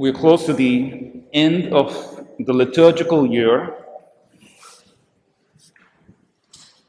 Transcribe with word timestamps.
We're 0.00 0.14
close 0.14 0.46
to 0.46 0.54
the 0.54 1.12
end 1.34 1.74
of 1.74 2.24
the 2.38 2.54
liturgical 2.54 3.26
year. 3.26 3.84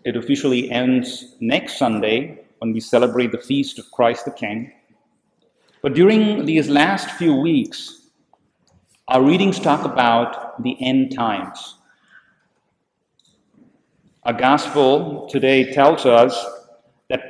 It 0.06 0.16
officially 0.16 0.72
ends 0.72 1.36
next 1.42 1.78
Sunday 1.78 2.46
when 2.60 2.72
we 2.72 2.80
celebrate 2.80 3.34
the 3.34 3.38
feast 3.38 3.78
of 3.80 3.92
Christ 3.92 4.24
the 4.24 4.32
King. 4.32 4.72
But 5.82 5.94
during 5.94 6.46
these 6.46 6.70
last 6.70 7.12
few 7.18 7.36
weeks, 7.36 8.08
our 9.10 9.22
readings 9.22 9.60
talk 9.60 9.84
about 9.84 10.64
the 10.64 10.78
end 10.82 11.14
times. 11.14 11.80
Our 14.24 14.32
gospel 14.32 15.28
today 15.28 15.74
tells 15.74 16.06
us 16.06 16.46
that 17.10 17.24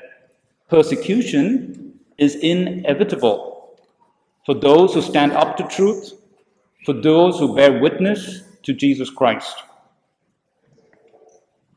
persecution 0.70 2.00
is 2.20 2.36
inevitable 2.36 3.51
for 4.46 4.56
those 4.56 4.94
who 4.94 5.02
stand 5.02 5.34
up 5.34 5.58
to 5.58 5.64
truth, 5.68 6.14
for 6.86 6.94
those 6.94 7.40
who 7.40 7.56
bear 7.56 7.80
witness 7.80 8.44
to 8.64 8.74
Jesus 8.74 9.10
Christ. 9.10 9.56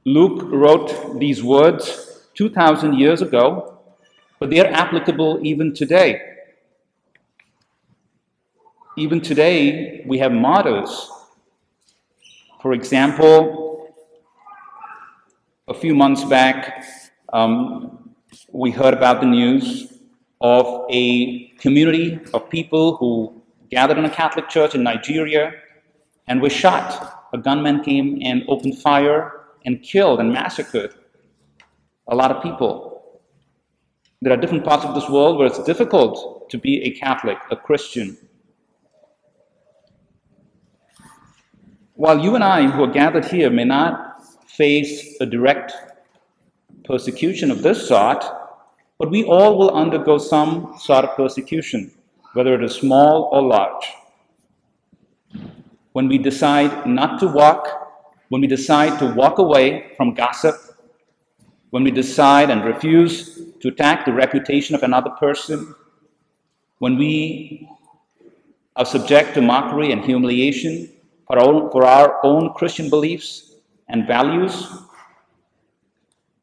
Luke 0.05 0.42
wrote 0.45 1.19
these 1.19 1.42
words 1.42 2.28
2,000 2.34 2.95
years 2.98 3.22
ago, 3.22 3.78
but 4.38 4.50
they 4.50 4.60
are 4.60 4.72
applicable 4.72 5.41
even 5.42 5.72
today. 5.74 6.20
Even 8.96 9.20
today, 9.20 10.05
we 10.06 10.19
have 10.19 10.33
martyrs. 10.33 11.10
For 12.60 12.72
example, 12.72 13.94
a 15.66 15.74
few 15.74 15.94
months 15.94 16.24
back, 16.24 16.84
um, 17.33 18.14
we 18.52 18.70
heard 18.70 18.94
about 18.94 19.20
the 19.20 19.27
news 19.27 19.94
of 20.41 20.87
a 20.91 21.48
community 21.59 22.20
of 22.33 22.48
people 22.51 22.97
who 22.97 23.42
gathered 23.70 23.98
in 23.98 24.05
a 24.05 24.11
Catholic 24.11 24.48
church 24.48 24.75
in 24.75 24.83
Nigeria 24.83 25.52
and 26.27 26.41
were 26.41 26.50
shot. 26.50 27.28
A 27.33 27.39
gunman 27.39 27.83
came 27.83 28.19
and 28.22 28.45
opened 28.48 28.78
fire 28.78 29.47
and 29.64 29.83
killed 29.83 30.20
and 30.20 30.33
massacred 30.33 30.95
a 32.08 32.14
lot 32.14 32.31
of 32.31 32.42
people. 32.42 33.20
There 34.20 34.33
are 34.33 34.36
different 34.36 34.64
parts 34.64 34.84
of 34.84 34.95
this 34.95 35.08
world 35.08 35.39
where 35.39 35.47
it's 35.47 35.62
difficult 35.64 36.48
to 36.51 36.58
be 36.58 36.83
a 36.83 36.91
Catholic, 36.92 37.39
a 37.51 37.56
Christian. 37.56 38.17
While 41.95 42.20
you 42.20 42.34
and 42.34 42.45
I, 42.45 42.67
who 42.69 42.83
are 42.84 42.91
gathered 42.91 43.25
here, 43.25 43.51
may 43.51 43.64
not 43.64 44.23
face 44.48 45.17
a 45.20 45.27
direct 45.27 45.73
persecution 46.84 47.51
of 47.51 47.62
this 47.62 47.89
sort, 47.89 48.25
but 49.05 49.10
we 49.10 49.22
all 49.24 49.58
will 49.58 49.70
undergo 49.72 50.16
some 50.16 50.74
sort 50.78 51.05
of 51.05 51.14
persecution, 51.14 51.92
whether 52.33 52.55
it 52.55 52.64
is 52.64 52.72
small 52.72 53.28
or 53.33 53.42
large. 53.42 53.84
When 55.92 56.08
we 56.08 56.16
decide 56.16 56.86
not 56.86 57.20
to 57.20 57.28
walk 57.28 57.69
when 58.30 58.41
we 58.41 58.46
decide 58.46 58.98
to 59.00 59.12
walk 59.12 59.36
away 59.38 59.92
from 59.98 60.14
gossip, 60.14 60.56
when 61.69 61.84
we 61.84 61.91
decide 61.91 62.48
and 62.48 62.64
refuse 62.64 63.42
to 63.61 63.69
attack 63.69 64.06
the 64.06 64.12
reputation 64.14 64.74
of 64.74 64.83
another 64.83 65.11
person, 65.11 65.74
when 66.78 66.96
we 66.96 67.68
are 68.74 68.86
subject 68.86 69.34
to 69.34 69.42
mockery 69.42 69.92
and 69.92 70.02
humiliation 70.02 70.91
for 71.27 71.39
our, 71.84 72.24
own, 72.24 72.55
Christian 72.55 72.89
beliefs 72.89 73.52
and 73.86 74.06
values, 74.06 74.66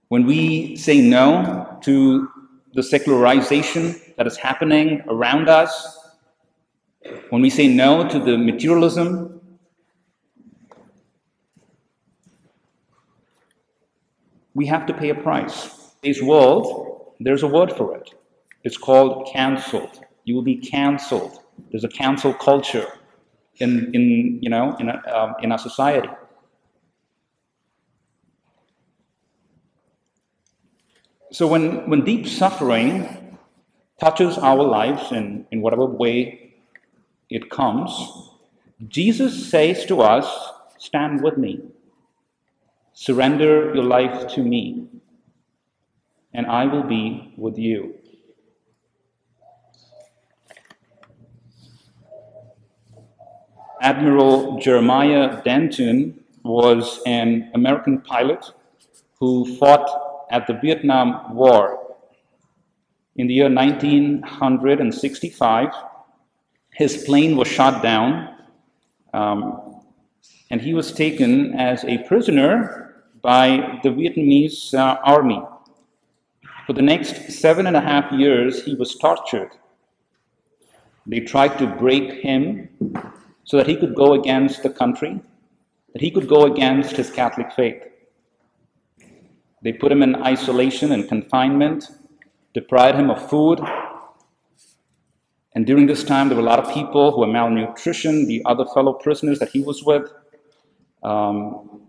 when 0.09 0.27
we 0.27 0.75
say 0.75 1.01
no 1.01 1.79
to 1.81 2.30
the 2.73 2.83
secularization 2.83 3.99
that 4.17 4.27
is 4.27 4.37
happening 4.37 5.01
around 5.07 5.49
us, 5.49 5.99
when 7.29 7.41
we 7.41 7.49
say 7.49 7.67
no 7.67 8.07
to 8.07 8.19
the 8.19 8.37
materialism 8.37 9.41
we 14.53 14.65
have 14.65 14.85
to 14.85 14.93
pay 14.93 15.09
a 15.09 15.15
price. 15.15 15.93
This 16.03 16.21
world, 16.21 17.13
there's 17.19 17.43
a 17.43 17.47
word 17.47 17.71
for 17.73 17.95
it. 17.95 18.13
It's 18.63 18.77
called 18.77 19.29
canceled. 19.31 20.01
You 20.25 20.35
will 20.35 20.41
be 20.43 20.57
canceled. 20.57 21.39
There's 21.71 21.83
a 21.83 21.89
cancel 21.89 22.33
culture 22.33 22.87
in, 23.57 23.93
in 23.93 24.39
you 24.41 24.49
know, 24.49 24.75
in, 24.79 24.89
a, 24.89 25.01
um, 25.11 25.35
in 25.41 25.51
our 25.51 25.57
society. 25.57 26.09
So 31.31 31.47
when, 31.47 31.89
when 31.89 32.03
deep 32.03 32.27
suffering 32.27 33.37
touches 34.01 34.37
our 34.37 34.61
lives 34.61 35.13
in, 35.13 35.47
in 35.49 35.61
whatever 35.61 35.85
way 35.85 36.55
it 37.29 37.49
comes, 37.49 37.91
Jesus 38.89 39.49
says 39.49 39.85
to 39.85 40.01
us, 40.01 40.27
Stand 40.77 41.23
with 41.23 41.37
me. 41.37 41.61
Surrender 42.91 43.73
your 43.73 43.85
life 43.85 44.27
to 44.33 44.43
me, 44.43 44.87
and 46.33 46.47
I 46.47 46.65
will 46.65 46.83
be 46.83 47.33
with 47.37 47.57
you. 47.57 47.95
Admiral 53.81 54.59
Jeremiah 54.59 55.41
Denton 55.43 56.23
was 56.43 56.99
an 57.05 57.49
American 57.53 58.01
pilot 58.01 58.51
who 59.19 59.55
fought 59.57 60.10
at 60.31 60.47
the 60.47 60.53
Vietnam 60.53 61.35
War. 61.35 61.77
In 63.17 63.27
the 63.27 63.33
year 63.33 63.49
1965, 63.49 65.69
his 66.73 67.03
plane 67.03 67.35
was 67.35 67.47
shot 67.47 67.83
down, 67.83 68.35
um, 69.13 69.81
and 70.49 70.61
he 70.61 70.73
was 70.73 70.93
taken 70.93 71.53
as 71.55 71.83
a 71.83 71.97
prisoner 72.07 73.03
by 73.21 73.79
the 73.83 73.89
Vietnamese 73.89 74.73
uh, 74.73 74.97
army. 75.03 75.41
For 76.65 76.73
the 76.73 76.81
next 76.81 77.31
seven 77.31 77.67
and 77.67 77.75
a 77.75 77.81
half 77.81 78.09
years, 78.13 78.63
he 78.63 78.75
was 78.75 78.95
tortured. 78.95 79.51
They 81.05 81.19
tried 81.19 81.57
to 81.57 81.67
break 81.67 82.21
him 82.21 82.69
so 83.43 83.57
that 83.57 83.67
he 83.67 83.75
could 83.75 83.95
go 83.95 84.13
against 84.13 84.63
the 84.63 84.69
country, 84.69 85.19
that 85.93 86.01
he 86.01 86.09
could 86.09 86.29
go 86.29 86.45
against 86.45 86.95
his 86.95 87.09
Catholic 87.09 87.51
faith. 87.51 87.83
They 89.61 89.73
put 89.73 89.91
him 89.91 90.01
in 90.01 90.15
isolation 90.15 90.91
and 90.91 91.07
confinement, 91.07 91.89
deprived 92.53 92.97
him 92.97 93.09
of 93.09 93.29
food. 93.29 93.59
And 95.53 95.65
during 95.65 95.85
this 95.85 96.03
time, 96.03 96.29
there 96.29 96.37
were 96.37 96.43
a 96.43 96.45
lot 96.45 96.59
of 96.59 96.73
people 96.73 97.11
who 97.11 97.19
were 97.19 97.27
malnutrition, 97.27 98.27
the 98.27 98.41
other 98.45 98.65
fellow 98.73 98.93
prisoners 98.93 99.39
that 99.39 99.49
he 99.49 99.61
was 99.61 99.83
with. 99.83 100.11
Um, 101.03 101.81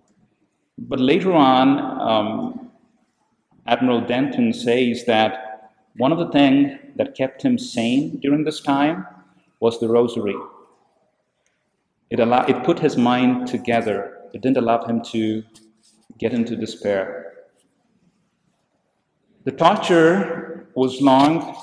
but 0.79 1.01
later 1.01 1.33
on, 1.33 1.79
um, 2.01 2.71
Admiral 3.67 4.01
Denton 4.01 4.53
says 4.53 5.05
that 5.07 5.71
one 5.97 6.13
of 6.13 6.19
the 6.19 6.31
things 6.31 6.73
that 6.97 7.15
kept 7.15 7.43
him 7.43 7.59
sane 7.59 8.19
during 8.21 8.45
this 8.45 8.61
time 8.61 9.07
was 9.61 9.79
the 9.79 9.89
rosary. 9.89 10.35
It, 12.11 12.21
allowed, 12.21 12.51
it 12.51 12.65
put 12.65 12.81
his 12.81 12.97
mind 12.97 13.47
together. 13.47 14.19
It 14.35 14.43
didn't 14.43 14.59
allow 14.59 14.85
him 14.85 15.03
to 15.13 15.45
get 16.19 16.33
into 16.33 16.57
despair. 16.57 17.32
The 19.45 19.51
torture 19.51 20.69
was 20.77 21.01
long 21.01 21.57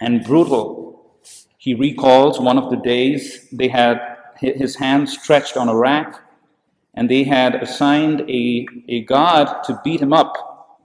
and 0.00 0.24
brutal. 0.24 1.18
He 1.58 1.74
recalls 1.74 2.40
one 2.40 2.56
of 2.56 2.70
the 2.70 2.76
days 2.76 3.46
they 3.52 3.68
had 3.68 4.00
his 4.38 4.76
hands 4.76 5.12
stretched 5.12 5.58
on 5.58 5.68
a 5.68 5.76
rack 5.76 6.20
and 6.94 7.10
they 7.10 7.24
had 7.24 7.56
assigned 7.56 8.22
a, 8.30 8.66
a 8.88 9.02
god 9.02 9.62
to 9.64 9.78
beat 9.84 10.00
him 10.00 10.14
up. 10.14 10.80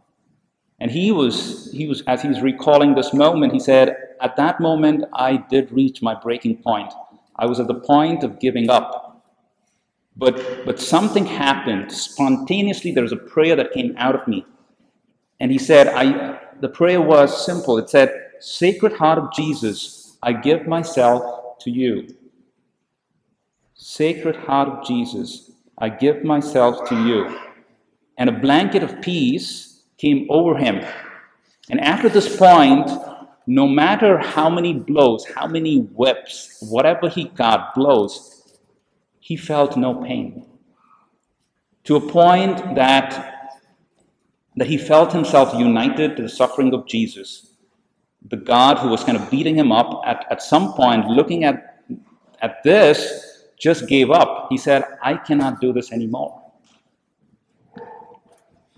And 0.81 0.91
he 0.91 1.13
was, 1.13 1.71
he 1.71 1.87
was, 1.87 2.01
as 2.07 2.21
he's 2.21 2.41
recalling 2.41 2.95
this 2.95 3.13
moment, 3.13 3.53
he 3.53 3.59
said, 3.59 3.95
At 4.19 4.35
that 4.35 4.59
moment, 4.59 5.05
I 5.13 5.37
did 5.37 5.71
reach 5.71 6.01
my 6.01 6.15
breaking 6.15 6.57
point. 6.57 6.91
I 7.37 7.45
was 7.45 7.59
at 7.61 7.67
the 7.67 7.79
point 7.79 8.23
of 8.23 8.39
giving 8.39 8.69
up. 8.69 9.23
But, 10.17 10.65
but 10.65 10.79
something 10.79 11.25
happened. 11.25 11.91
Spontaneously, 11.91 12.91
there 12.91 13.03
was 13.03 13.13
a 13.13 13.17
prayer 13.17 13.55
that 13.55 13.71
came 13.71 13.95
out 13.97 14.15
of 14.15 14.27
me. 14.27 14.45
And 15.41 15.51
he 15.51 15.57
said, 15.57 15.87
I, 15.87 16.39
the 16.59 16.69
prayer 16.69 17.01
was 17.01 17.43
simple. 17.43 17.79
It 17.79 17.89
said, 17.89 18.13
Sacred 18.39 18.93
Heart 18.93 19.17
of 19.17 19.33
Jesus, 19.33 20.15
I 20.21 20.33
give 20.33 20.67
myself 20.67 21.57
to 21.61 21.71
you. 21.71 22.15
Sacred 23.73 24.35
Heart 24.35 24.69
of 24.69 24.85
Jesus, 24.85 25.49
I 25.79 25.89
give 25.89 26.23
myself 26.23 26.87
to 26.89 26.95
you. 26.95 27.39
And 28.19 28.29
a 28.29 28.39
blanket 28.39 28.83
of 28.83 29.01
peace 29.01 29.81
came 29.97 30.27
over 30.29 30.59
him. 30.59 30.85
And 31.71 31.81
after 31.81 32.07
this 32.07 32.37
point, 32.37 32.91
no 33.47 33.67
matter 33.67 34.19
how 34.19 34.47
many 34.47 34.73
blows, 34.73 35.25
how 35.25 35.47
many 35.47 35.79
whips, 35.79 36.63
whatever 36.69 37.09
he 37.09 37.25
got, 37.29 37.73
blows, 37.73 38.59
he 39.19 39.35
felt 39.35 39.75
no 39.75 40.03
pain. 40.03 40.45
To 41.85 41.95
a 41.95 42.11
point 42.11 42.75
that, 42.75 43.30
that 44.61 44.67
he 44.67 44.77
felt 44.77 45.11
himself 45.11 45.55
united 45.55 46.15
to 46.15 46.21
the 46.21 46.29
suffering 46.29 46.71
of 46.71 46.85
Jesus. 46.85 47.55
The 48.27 48.37
God 48.37 48.77
who 48.77 48.89
was 48.89 49.03
kind 49.03 49.17
of 49.17 49.27
beating 49.31 49.55
him 49.55 49.71
up 49.71 50.03
at, 50.05 50.23
at 50.29 50.43
some 50.43 50.73
point, 50.73 51.07
looking 51.07 51.45
at, 51.45 51.83
at 52.43 52.61
this, 52.63 53.47
just 53.57 53.87
gave 53.87 54.11
up. 54.11 54.49
He 54.51 54.59
said, 54.59 54.83
I 55.01 55.15
cannot 55.15 55.61
do 55.61 55.73
this 55.73 55.91
anymore. 55.91 56.43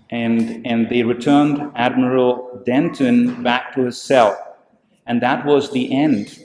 And, 0.08 0.66
and 0.66 0.88
they 0.88 1.02
returned 1.02 1.70
Admiral 1.74 2.62
Denton 2.64 3.42
back 3.42 3.74
to 3.74 3.82
his 3.82 4.00
cell. 4.00 4.56
And 5.04 5.20
that 5.20 5.44
was 5.44 5.70
the 5.70 5.94
end. 5.94 6.38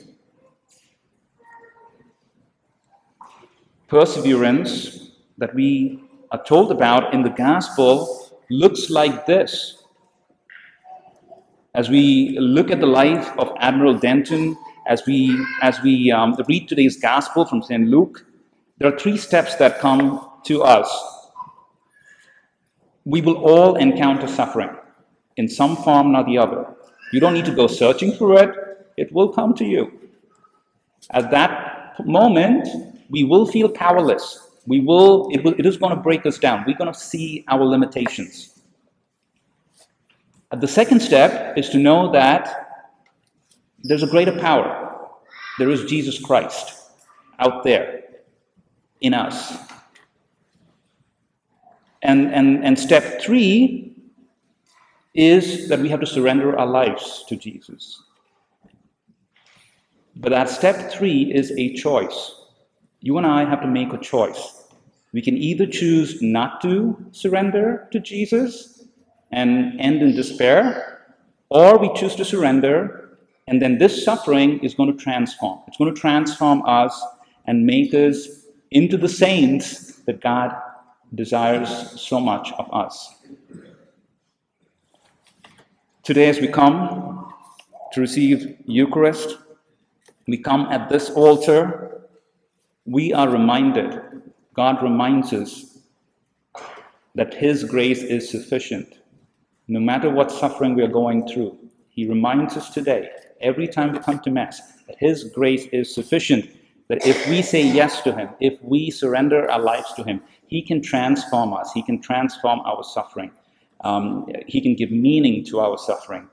Perseverance 3.88 5.12
that 5.38 5.54
we 5.54 6.04
are 6.30 6.44
told 6.44 6.70
about 6.70 7.14
in 7.14 7.22
the 7.22 7.30
gospel 7.30 8.29
looks 8.50 8.90
like 8.90 9.26
this. 9.26 9.84
As 11.74 11.88
we 11.88 12.36
look 12.38 12.70
at 12.70 12.80
the 12.80 12.86
life 12.86 13.30
of 13.38 13.52
Admiral 13.60 13.94
Denton, 13.94 14.56
as 14.88 15.06
we, 15.06 15.38
as 15.62 15.80
we 15.82 16.10
um, 16.10 16.36
read 16.48 16.68
today's 16.68 16.98
gospel 17.00 17.46
from 17.46 17.62
St. 17.62 17.86
Luke, 17.88 18.26
there 18.78 18.92
are 18.92 18.98
three 18.98 19.16
steps 19.16 19.54
that 19.56 19.78
come 19.78 20.28
to 20.44 20.62
us. 20.62 20.90
We 23.04 23.20
will 23.20 23.36
all 23.36 23.76
encounter 23.76 24.26
suffering 24.26 24.70
in 25.36 25.48
some 25.48 25.76
form 25.76 26.14
or 26.16 26.24
the 26.24 26.38
other. 26.38 26.66
You 27.12 27.20
don't 27.20 27.34
need 27.34 27.44
to 27.46 27.54
go 27.54 27.66
searching 27.66 28.12
for 28.12 28.42
it, 28.42 28.50
it 28.96 29.12
will 29.12 29.28
come 29.32 29.54
to 29.54 29.64
you. 29.64 29.92
At 31.10 31.30
that 31.30 31.94
moment, 32.04 32.68
we 33.08 33.24
will 33.24 33.46
feel 33.46 33.68
powerless. 33.68 34.49
We 34.66 34.80
will, 34.80 35.28
it, 35.32 35.42
will, 35.42 35.54
it 35.58 35.66
is 35.66 35.76
going 35.76 35.94
to 35.94 36.00
break 36.00 36.26
us 36.26 36.38
down. 36.38 36.64
We're 36.66 36.76
going 36.76 36.92
to 36.92 36.98
see 36.98 37.44
our 37.48 37.64
limitations. 37.64 38.60
Uh, 40.50 40.56
the 40.56 40.68
second 40.68 41.00
step 41.00 41.56
is 41.56 41.68
to 41.70 41.78
know 41.78 42.12
that 42.12 42.88
there's 43.82 44.02
a 44.02 44.06
greater 44.06 44.38
power. 44.38 44.98
There 45.58 45.70
is 45.70 45.84
Jesus 45.84 46.18
Christ 46.18 46.76
out 47.38 47.64
there 47.64 48.02
in 49.00 49.14
us. 49.14 49.56
And, 52.02 52.32
and, 52.32 52.64
and 52.64 52.78
step 52.78 53.20
three 53.20 53.94
is 55.14 55.68
that 55.68 55.80
we 55.80 55.88
have 55.88 56.00
to 56.00 56.06
surrender 56.06 56.58
our 56.58 56.66
lives 56.66 57.24
to 57.28 57.36
Jesus. 57.36 58.02
But 60.16 60.30
that 60.30 60.48
step 60.48 60.92
three 60.92 61.32
is 61.32 61.50
a 61.52 61.74
choice. 61.74 62.39
You 63.00 63.16
and 63.18 63.26
I 63.26 63.48
have 63.48 63.62
to 63.62 63.66
make 63.66 63.92
a 63.92 63.98
choice. 63.98 64.64
We 65.12 65.22
can 65.22 65.36
either 65.36 65.66
choose 65.66 66.20
not 66.20 66.60
to 66.62 66.96
surrender 67.12 67.88
to 67.92 67.98
Jesus 67.98 68.84
and 69.32 69.80
end 69.80 70.02
in 70.02 70.14
despair, 70.14 71.06
or 71.48 71.78
we 71.78 71.92
choose 71.94 72.14
to 72.16 72.24
surrender, 72.24 73.18
and 73.48 73.60
then 73.60 73.78
this 73.78 74.04
suffering 74.04 74.60
is 74.60 74.74
going 74.74 74.96
to 74.96 75.02
transform. 75.02 75.60
It's 75.66 75.76
going 75.76 75.94
to 75.94 76.00
transform 76.00 76.62
us 76.66 77.02
and 77.46 77.66
make 77.66 77.94
us 77.94 78.28
into 78.70 78.96
the 78.96 79.08
saints 79.08 79.96
that 80.06 80.20
God 80.20 80.54
desires 81.14 82.00
so 82.00 82.20
much 82.20 82.52
of 82.58 82.72
us. 82.72 83.14
Today, 86.02 86.28
as 86.28 86.40
we 86.40 86.48
come 86.48 87.32
to 87.92 88.00
receive 88.00 88.56
Eucharist, 88.66 89.38
we 90.28 90.38
come 90.38 90.66
at 90.70 90.88
this 90.88 91.10
altar, 91.10 91.99
we 92.90 93.12
are 93.12 93.28
reminded, 93.28 94.00
God 94.54 94.82
reminds 94.82 95.32
us 95.32 95.78
that 97.14 97.34
His 97.34 97.64
grace 97.64 98.02
is 98.02 98.30
sufficient 98.30 99.00
no 99.70 99.78
matter 99.78 100.10
what 100.10 100.32
suffering 100.32 100.74
we 100.74 100.82
are 100.82 100.88
going 100.88 101.28
through, 101.28 101.56
He 101.90 102.08
reminds 102.08 102.56
us 102.56 102.70
today, 102.70 103.08
every 103.40 103.68
time 103.68 103.92
we 103.92 104.00
come 104.00 104.18
to 104.20 104.30
Mass, 104.30 104.60
that 104.88 104.96
His 104.98 105.24
grace 105.24 105.66
is 105.66 105.94
sufficient. 105.94 106.50
That 106.88 107.06
if 107.06 107.28
we 107.28 107.40
say 107.40 107.62
yes 107.62 108.02
to 108.02 108.12
Him, 108.12 108.30
if 108.40 108.60
we 108.62 108.90
surrender 108.90 109.48
our 109.48 109.60
lives 109.60 109.92
to 109.94 110.02
Him, 110.02 110.22
He 110.48 110.60
can 110.60 110.82
transform 110.82 111.52
us, 111.52 111.70
He 111.72 111.84
can 111.84 112.02
transform 112.02 112.58
our 112.60 112.82
suffering, 112.82 113.30
um, 113.84 114.26
He 114.48 114.60
can 114.60 114.74
give 114.74 114.90
meaning 114.90 115.44
to 115.44 115.60
our 115.60 115.78
suffering. 115.78 116.28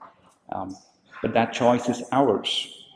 Um, 0.51 0.75
but 1.21 1.33
that 1.36 1.54
choice 1.54 1.89
is 1.89 2.01
ours. 2.12 2.87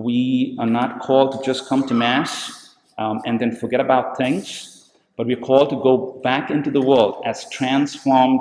We 0.00 0.56
are 0.58 0.66
not 0.66 1.00
called 1.00 1.32
to 1.32 1.44
just 1.44 1.68
come 1.68 1.86
to 1.88 1.94
Mass 1.94 2.74
um, 2.96 3.20
and 3.26 3.38
then 3.38 3.54
forget 3.54 3.80
about 3.80 4.16
things, 4.16 4.90
but 5.18 5.26
we're 5.26 5.36
called 5.36 5.68
to 5.70 5.76
go 5.76 6.18
back 6.24 6.50
into 6.50 6.70
the 6.70 6.80
world 6.80 7.22
as 7.26 7.48
transformed 7.50 8.40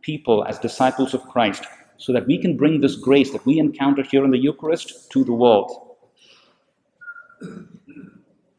people 0.00 0.44
as 0.44 0.58
disciples 0.58 1.14
of 1.14 1.22
Christ 1.28 1.64
so 1.96 2.12
that 2.12 2.26
we 2.26 2.38
can 2.38 2.56
bring 2.56 2.80
this 2.80 2.96
grace 2.96 3.30
that 3.30 3.46
we 3.46 3.60
encounter 3.60 4.02
here 4.02 4.24
in 4.24 4.32
the 4.32 4.38
Eucharist 4.38 5.08
to 5.12 5.22
the 5.22 5.32
world. 5.32 5.70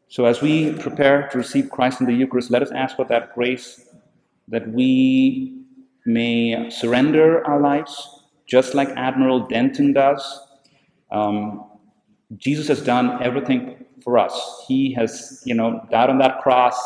So, 0.08 0.24
as 0.24 0.40
we 0.40 0.72
prepare 0.72 1.28
to 1.28 1.36
receive 1.36 1.68
Christ 1.68 2.00
in 2.00 2.06
the 2.06 2.14
Eucharist, 2.14 2.50
let 2.50 2.62
us 2.62 2.70
ask 2.70 2.96
for 2.96 3.04
that 3.06 3.34
grace 3.34 3.84
that 4.48 4.66
we 4.72 5.64
may 6.06 6.70
surrender 6.70 7.46
our 7.46 7.60
lives, 7.60 8.24
just 8.46 8.74
like 8.74 8.88
Admiral 8.96 9.46
Denton 9.48 9.92
does. 9.92 10.22
Um, 11.12 11.67
Jesus 12.36 12.68
has 12.68 12.82
done 12.82 13.22
everything 13.22 13.84
for 14.02 14.18
us. 14.18 14.64
He 14.68 14.92
has, 14.94 15.42
you 15.44 15.54
know, 15.54 15.86
died 15.90 16.10
on 16.10 16.18
that 16.18 16.40
cross. 16.40 16.78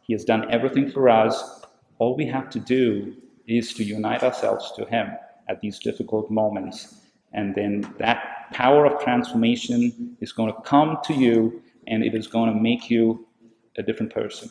He 0.00 0.12
has 0.14 0.24
done 0.24 0.50
everything 0.50 0.90
for 0.90 1.08
us. 1.08 1.62
All 1.98 2.16
we 2.16 2.26
have 2.26 2.48
to 2.50 2.60
do 2.60 3.14
is 3.46 3.74
to 3.74 3.84
unite 3.84 4.22
ourselves 4.22 4.72
to 4.76 4.86
Him 4.86 5.08
at 5.48 5.60
these 5.60 5.78
difficult 5.78 6.30
moments. 6.30 6.96
And 7.32 7.54
then 7.54 7.94
that 7.98 8.48
power 8.52 8.86
of 8.86 9.02
transformation 9.02 10.16
is 10.20 10.32
going 10.32 10.52
to 10.52 10.60
come 10.62 10.98
to 11.04 11.14
you 11.14 11.62
and 11.86 12.02
it 12.02 12.14
is 12.14 12.26
going 12.26 12.52
to 12.52 12.60
make 12.60 12.90
you 12.90 13.26
a 13.76 13.82
different 13.82 14.12
person. 14.12 14.50